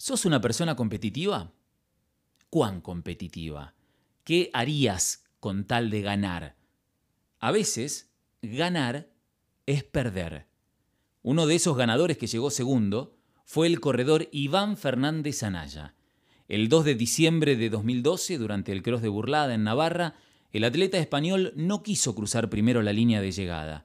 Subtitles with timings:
[0.00, 1.52] ¿Sos una persona competitiva?
[2.48, 3.74] ¿Cuán competitiva?
[4.24, 6.56] ¿Qué harías con tal de ganar?
[7.38, 8.10] A veces,
[8.40, 9.10] ganar
[9.66, 10.46] es perder.
[11.20, 15.94] Uno de esos ganadores que llegó segundo fue el corredor Iván Fernández Anaya.
[16.48, 20.14] El 2 de diciembre de 2012, durante el cross de Burlada en Navarra,
[20.50, 23.84] el atleta español no quiso cruzar primero la línea de llegada.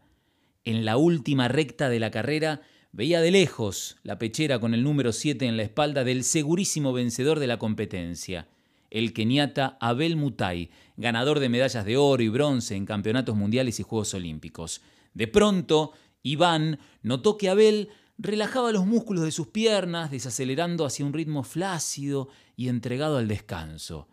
[0.63, 2.61] En la última recta de la carrera,
[2.95, 7.39] Veía de lejos la pechera con el número 7 en la espalda del segurísimo vencedor
[7.39, 8.47] de la competencia,
[8.89, 13.83] el keniata Abel Mutai, ganador de medallas de oro y bronce en campeonatos mundiales y
[13.83, 14.81] Juegos Olímpicos.
[15.13, 15.91] De pronto,
[16.23, 22.29] Iván notó que Abel relajaba los músculos de sus piernas, desacelerando hacia un ritmo flácido
[22.55, 24.07] y entregado al descanso.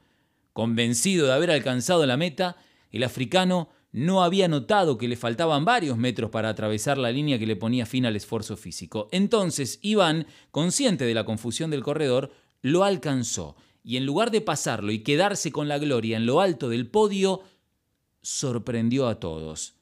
[0.52, 2.56] Convencido de haber alcanzado la meta,
[2.90, 7.46] el africano no había notado que le faltaban varios metros para atravesar la línea que
[7.46, 9.08] le ponía fin al esfuerzo físico.
[9.12, 12.32] Entonces Iván, consciente de la confusión del corredor,
[12.62, 16.68] lo alcanzó y en lugar de pasarlo y quedarse con la gloria en lo alto
[16.70, 17.42] del podio,
[18.22, 19.74] sorprendió a todos.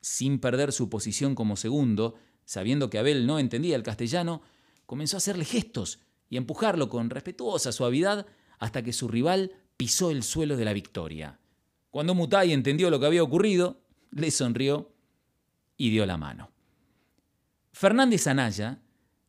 [0.00, 4.42] Sin perder su posición como segundo, sabiendo que Abel no entendía el castellano,
[4.86, 5.98] comenzó a hacerle gestos
[6.30, 8.26] y a empujarlo con respetuosa suavidad
[8.58, 11.38] hasta que su rival pisó el suelo de la victoria.
[11.90, 14.92] Cuando Mutai entendió lo que había ocurrido, le sonrió
[15.76, 16.50] y dio la mano.
[17.72, 18.80] Fernández Anaya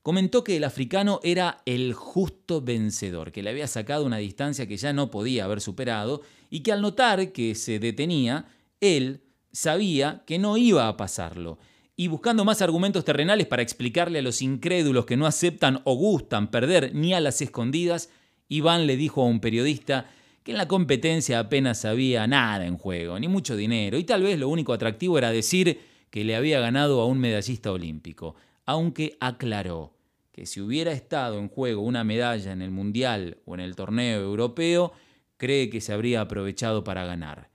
[0.01, 4.77] comentó que el africano era el justo vencedor, que le había sacado una distancia que
[4.77, 8.47] ya no podía haber superado y que al notar que se detenía,
[8.81, 9.21] él
[9.51, 11.59] sabía que no iba a pasarlo.
[11.95, 16.49] Y buscando más argumentos terrenales para explicarle a los incrédulos que no aceptan o gustan
[16.49, 18.09] perder ni a las escondidas,
[18.47, 20.09] Iván le dijo a un periodista
[20.43, 24.39] que en la competencia apenas había nada en juego, ni mucho dinero, y tal vez
[24.39, 29.93] lo único atractivo era decir que le había ganado a un medallista olímpico, aunque aclaró
[30.31, 34.21] que si hubiera estado en juego una medalla en el Mundial o en el torneo
[34.21, 34.93] europeo,
[35.37, 37.49] cree que se habría aprovechado para ganar.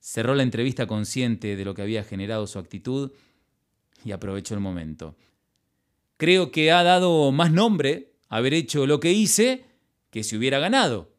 [0.00, 3.12] Cerró la entrevista consciente de lo que había generado su actitud
[4.04, 5.16] y aprovechó el momento.
[6.16, 9.64] Creo que ha dado más nombre haber hecho lo que hice
[10.10, 11.15] que si hubiera ganado.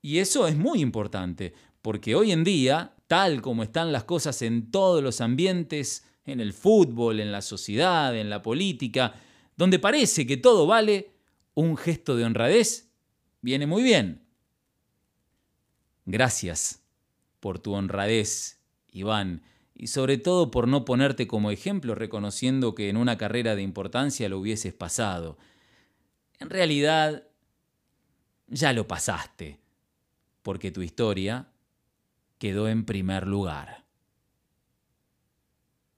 [0.00, 4.70] Y eso es muy importante, porque hoy en día, tal como están las cosas en
[4.70, 9.14] todos los ambientes, en el fútbol, en la sociedad, en la política,
[9.56, 11.10] donde parece que todo vale,
[11.54, 12.90] un gesto de honradez
[13.40, 14.22] viene muy bien.
[16.04, 16.82] Gracias
[17.40, 18.60] por tu honradez,
[18.90, 19.42] Iván,
[19.74, 24.28] y sobre todo por no ponerte como ejemplo reconociendo que en una carrera de importancia
[24.28, 25.38] lo hubieses pasado.
[26.38, 27.26] En realidad,
[28.46, 29.60] ya lo pasaste
[30.42, 31.52] porque tu historia
[32.38, 33.87] quedó en primer lugar.